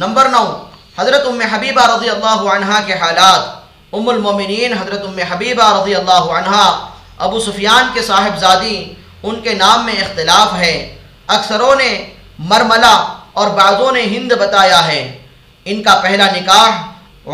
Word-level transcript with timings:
Number 0.00 0.28
نو، 0.28 0.64
حضرت 0.98 1.26
ام 1.26 1.40
حبیبہ 1.40 1.96
رضی 1.96 2.10
اللہ 2.10 2.52
عنہا 2.52 2.80
کے 2.86 2.94
حالات۔ 2.94 3.56
ام 3.92 4.08
المومنین، 4.08 4.72
حضرت 4.72 5.00
ام 5.06 5.18
حبیبہ 5.30 5.82
رضی 5.82 5.94
اللہ 5.94 6.24
عنہا، 6.32 6.88
ابو 7.18 7.40
سفیان 7.40 7.88
کے 7.94 8.02
صاحبزادی، 8.02 8.94
ان 9.22 9.40
کے 9.40 9.54
نام 9.54 9.86
میں 9.86 9.94
اختلاف 9.94 10.54
ہے۔ 10.54 10.98
اکثروں 11.26 11.74
نے 11.74 12.10
مرملہ 12.38 13.14
اور 13.32 13.50
بعضوں 13.50 13.92
نے 13.92 14.02
ہند 14.02 14.32
بتایا 14.32 14.88
ہے۔ 14.88 15.18
ان 15.64 15.82
کا 15.82 16.00
پہلا 16.02 16.26
نکاح 16.26 16.70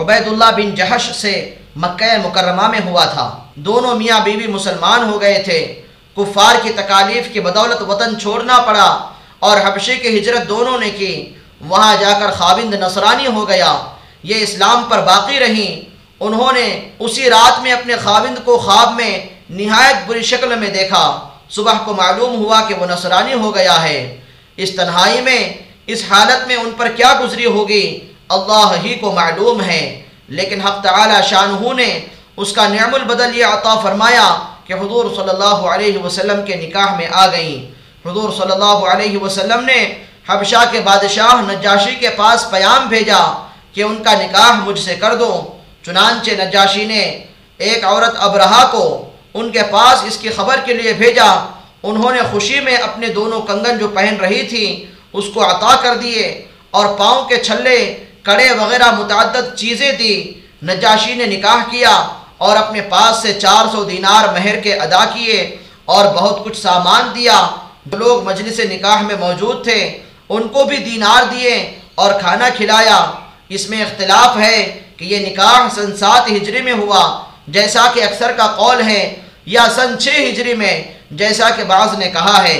عبید 0.00 0.26
اللہ 0.26 0.50
بن 0.56 0.74
جہش 0.74 1.16
سے 1.16 1.54
مکہ 1.76 2.26
مکرمہ 2.26 2.68
میں 2.68 2.80
ہوا 2.84 3.04
تھا۔ 3.04 3.38
دونوں 3.54 3.94
میاں 3.94 4.20
بیوی 4.20 4.46
مسلمان 4.46 5.12
ہو 5.12 5.20
گئے 5.20 5.42
تھے۔ 5.42 5.82
کفار 6.16 6.54
کی 6.62 6.70
تکالیف 6.70 7.32
کی 7.32 7.40
بدولت 7.40 7.82
وطن 7.82 8.20
چھوڑنا 8.20 8.58
پڑا 8.58 9.10
اور 9.38 9.56
حبشے 9.64 9.96
کی 9.96 10.18
ہجرت 10.18 10.48
دونوں 10.48 10.78
نے 10.78 10.90
کی۔ 10.90 11.32
وہاں 11.60 11.96
جا 12.00 12.18
کر 12.18 12.30
خاوند 12.30 12.74
نصرانی 12.74 13.26
ہو 13.26 13.48
گیا۔ 13.48 13.82
یہ 14.22 14.34
اسلام 14.36 14.84
پر 14.84 14.98
باقی 14.98 15.40
رہیں۔ 15.40 15.96
انہوں 16.20 16.52
نے 16.52 16.88
اسی 16.98 17.30
رات 17.30 17.60
میں 17.60 17.72
اپنے 17.72 17.96
خاوند 17.96 18.44
کو 18.44 18.58
خواب 18.58 18.94
میں 18.94 19.26
نہایت 19.50 19.96
بری 20.06 20.22
شکل 20.22 20.58
میں 20.58 20.68
دیکھا۔ 20.68 21.28
صبح 21.50 21.72
کو 21.84 21.94
معلوم 21.94 22.36
ہوا 22.36 22.60
کہ 22.68 22.74
وہ 22.74 22.86
نصرانی 22.86 23.32
ہو 23.32 23.54
گیا 23.54 23.82
ہے۔ 23.82 24.20
اس 24.56 24.76
تنہائی 24.76 25.20
میں، 25.20 25.52
اس 25.86 26.04
حالت 26.10 26.46
میں 26.46 26.56
ان 26.56 26.70
پر 26.76 26.88
کیا 26.88 27.18
گزری 27.20 27.46
ہوگی؟ 27.46 28.12
اللہ 28.28 28.72
ہی 28.84 28.94
کو 28.94 29.12
معلوم 29.12 29.60
ہے۔ 29.60 30.02
لیکن 30.28 30.60
حق 30.60 30.82
تعالی 30.82 31.14
شانہ 31.28 31.72
نے 31.72 32.00
اس 32.36 32.52
کا 32.52 32.68
نعم 32.68 32.94
البدل 32.94 33.38
یہ 33.38 33.44
عطا 33.44 33.80
فرمایا 33.80 34.38
کہ 34.64 34.72
حضور 34.72 35.04
صلی 35.16 35.28
اللہ 35.28 35.68
علیہ 35.68 35.98
وسلم 35.98 36.44
کے 36.44 36.56
نکاح 36.56 36.96
میں 36.96 37.08
آ 37.12 37.26
گئیں۔ 37.26 37.76
حضور 38.08 38.30
صلی 38.30 38.52
اللہ 38.52 38.64
علیہ 38.64 39.18
وسلم 39.18 39.64
نے 39.64 40.04
حبشہ 40.28 40.64
کے 40.70 40.80
بادشاہ 40.80 41.34
نجاشی 41.34 41.94
کے 41.94 42.08
پاس 42.08 42.50
پیام 42.50 42.88
بھیجا 42.88 43.48
کہ 43.72 43.82
ان 43.82 44.02
کا 44.02 44.12
نکاح 44.12 44.52
مجھ 44.52 44.80
سے 44.80 44.94
کر 44.94 45.14
دو۔ 45.14 45.56
چنانچہ 45.82 46.30
نجاشی 46.30 46.84
نے 46.84 47.24
ایک 47.58 47.84
عورت 47.84 48.14
ابرہا 48.18 48.68
کو 48.70 49.10
ان 49.34 49.50
کے 49.50 49.62
پاس 49.70 50.04
اس 50.04 50.16
کی 50.16 50.28
خبر 50.28 50.56
کے 50.64 50.74
لیے 50.74 50.92
بھیجا۔ 50.92 51.46
انہوں 51.82 52.12
نے 52.12 52.20
خوشی 52.30 52.60
میں 52.60 52.76
اپنے 52.76 53.08
دونوں 53.08 53.40
کنگن 53.42 53.78
جو 53.78 53.88
پہن 53.88 54.16
رہی 54.20 54.42
تھی، 54.42 54.86
اس 55.12 55.24
کو 55.34 55.44
عطا 55.44 55.76
کر 55.82 55.96
دیے 55.96 56.46
اور 56.70 56.98
پاؤں 56.98 57.24
کے 57.24 57.36
چھلے، 57.36 58.04
کڑے 58.22 58.50
وغیرہ 58.52 58.90
متعدد 58.90 59.56
چیزیں 59.56 59.92
دی۔ 59.92 60.32
نجاشی 60.62 61.14
نے 61.14 61.26
نکاح 61.26 61.70
کیا 61.70 62.08
اور 62.38 62.56
اپنے 62.56 62.80
پاس 62.80 63.22
سے 63.22 63.34
چار 63.34 63.66
سو 63.72 63.84
دینار 63.84 64.28
مہر 64.28 64.60
کے 64.60 64.74
ادا 64.74 65.04
کیے 65.04 65.56
اور 65.84 66.04
بہت 66.06 66.44
کچھ 66.44 66.58
سامان 66.58 67.08
دیا۔ 67.14 67.48
جو 67.86 67.98
لوگ 67.98 68.24
مجلس 68.24 68.60
نکاح 68.60 69.00
میں 69.00 69.14
موجود 69.20 69.64
تھے 69.64 69.98
ان 70.28 70.48
کو 70.48 70.64
بھی 70.64 70.76
دینار 70.76 71.22
دیے 71.30 71.78
اور 71.94 72.20
کھانا 72.20 72.48
کھلایا۔ 72.48 73.10
اس 73.48 73.70
میں 73.70 73.82
اختلاف 73.82 74.36
ہے 74.36 74.80
کہ 74.96 75.04
یہ 75.04 75.18
نکاح 75.26 75.68
سن 75.74 75.96
سات 75.96 76.30
ہجری 76.32 76.62
میں 76.62 76.72
ہوا، 76.72 77.22
جیسا 77.48 77.86
کہ 77.94 78.02
اکثر 78.02 78.32
کا 78.32 78.46
قول 78.46 78.82
ہے، 78.82 79.14
یا 79.46 79.66
سن 79.76 79.98
چھ 79.98 80.08
ہجری 80.08 80.54
میں، 80.54 80.82
جیسا 81.10 81.50
کہ 81.50 81.64
بعض 81.64 81.98
نے 81.98 82.10
کہا 82.10 82.42
ہے۔ 82.48 82.58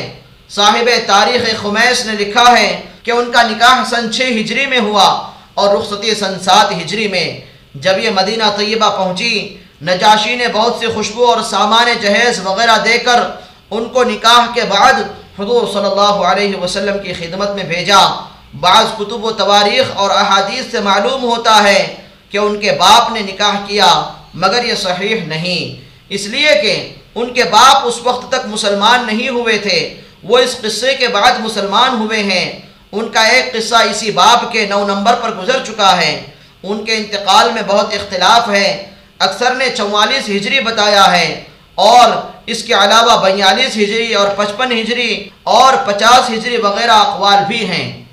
صاحب 0.50 0.88
تاریخ 1.06 1.62
خمیس 1.62 2.06
نے 2.06 2.12
لکھا 2.12 2.58
ہے 2.58 2.80
کہ 3.02 3.10
ان 3.10 3.32
کا 3.32 3.42
نکاح 3.42 3.84
سن 3.90 4.12
چھ 4.12 4.22
ہجری 4.22 4.66
میں 4.66 4.78
ہوا 4.78 5.08
اور 5.54 5.76
رخصتی 5.76 6.14
سن 6.14 6.40
سات 6.40 6.72
ہجری 6.72 7.08
میں۔ 7.08 7.40
جب 7.74 7.98
یہ 7.98 8.10
مدینہ 8.10 8.44
طیبہ 8.56 8.96
پہنچی، 8.96 9.56
نجاشی 9.82 10.36
نے 10.36 10.48
بہت 10.48 10.76
سی 10.80 10.86
خوشبو 10.86 11.24
اور 11.24 11.42
سامان 11.42 11.88
جہیز 12.00 12.40
وغیرہ 12.44 12.76
دے 12.84 12.98
کر 12.98 13.20
ان 13.70 13.84
کو 13.84 14.04
نکاح 14.04 14.46
کے 14.54 14.62
بعد 14.68 14.92
حضور 15.38 15.66
صلی 15.72 15.84
اللہ 15.84 16.00
علیہ 16.00 16.56
وسلم 16.56 16.98
کی 16.98 17.12
خدمت 17.12 17.50
میں 17.50 17.64
بھیجا۔ 17.64 18.24
بعض 18.60 18.84
کتب 18.96 19.24
و 19.24 19.30
تواریخ 19.30 19.84
اور 19.94 20.10
احادیث 20.10 20.70
سے 20.70 20.80
معلوم 20.80 21.22
ہوتا 21.22 21.62
ہے 21.62 21.96
کہ 22.30 22.38
ان 22.38 22.60
کے 22.60 22.72
باپ 22.72 23.12
نے 23.12 23.20
نکاح 23.20 23.54
کیا، 23.66 24.04
مگر 24.34 24.64
یہ 24.64 24.74
صحیح 24.74 25.20
نہیں۔ 25.26 25.84
اس 26.08 26.26
لیے 26.26 26.48
کہ 26.62 26.92
ان 27.14 27.32
کے 27.32 27.44
باپ 27.44 27.76
اس 27.84 27.94
وقت 28.04 28.28
تک 28.28 28.46
مسلمان 28.46 29.06
نہیں 29.06 29.28
ہوئے 29.28 29.58
تھے، 29.58 30.00
وہ 30.22 30.38
اس 30.38 30.56
قصے 30.62 30.94
کے 30.94 31.08
بعد 31.08 31.32
مسلمان 31.38 31.90
ہوئے 31.90 32.22
ہیں۔ 32.22 32.58
ان 32.92 33.08
کا 33.08 33.26
ایک 33.26 33.52
قصہ 33.52 33.74
اسی 33.74 34.10
باپ 34.10 34.52
کے 34.52 34.66
نو 34.66 34.86
نمبر 34.86 35.14
پر 35.14 35.30
گزر 35.34 35.64
چکا 35.66 35.96
ہے۔ 35.96 36.26
ان 36.62 36.84
کے 36.84 36.96
انتقال 36.96 37.52
میں 37.52 37.62
بہت 37.66 37.92
اختلاف 37.92 38.48
ہے۔ 38.48 38.90
اکثر 39.18 39.54
نے 39.54 39.68
چوالیس 39.76 40.28
ہجری 40.28 40.60
بتایا 40.60 41.12
ہے۔ 41.12 41.44
اور 41.76 42.10
اس 42.46 42.62
کے 42.62 42.74
علاوہ 42.74 43.16
بیالیس 43.22 43.76
ہجری 43.76 44.14
اور 44.14 44.28
پچپن 44.36 44.72
ہجری 44.72 45.28
اور 45.42 45.74
پچاس 45.86 46.30
ہجری 46.30 46.56
وغیرہ 46.56 46.90
اقوال 46.90 47.44
بھی 47.48 47.64
ہیں۔ 47.64 48.05